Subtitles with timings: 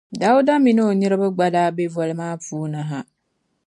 [0.21, 2.99] Dauda min’ o niriba gba daa be voli maa puuni ha.